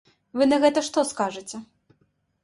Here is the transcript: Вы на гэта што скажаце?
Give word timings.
Вы 0.39 0.45
на 0.51 0.57
гэта 0.63 0.81
што 0.87 1.03
скажаце? 1.09 1.57